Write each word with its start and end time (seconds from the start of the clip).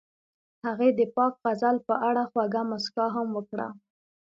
هغې 0.65 0.89
د 0.99 1.01
پاک 1.15 1.33
غزل 1.43 1.77
په 1.87 1.95
اړه 2.09 2.23
خوږه 2.31 2.61
موسکا 2.69 3.05
هم 3.15 3.27
وکړه. 3.37 3.67